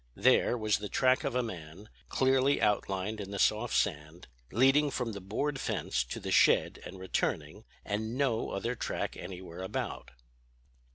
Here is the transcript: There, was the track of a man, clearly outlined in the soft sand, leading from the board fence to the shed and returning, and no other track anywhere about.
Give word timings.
There, 0.15 0.57
was 0.57 0.79
the 0.79 0.89
track 0.89 1.23
of 1.23 1.35
a 1.35 1.43
man, 1.43 1.87
clearly 2.09 2.59
outlined 2.59 3.21
in 3.21 3.29
the 3.29 3.37
soft 3.37 3.75
sand, 3.75 4.27
leading 4.51 4.89
from 4.89 5.11
the 5.11 5.21
board 5.21 5.59
fence 5.59 6.03
to 6.05 6.19
the 6.19 6.31
shed 6.31 6.79
and 6.83 6.97
returning, 6.97 7.65
and 7.85 8.17
no 8.17 8.49
other 8.49 8.73
track 8.73 9.15
anywhere 9.15 9.61
about. 9.61 10.09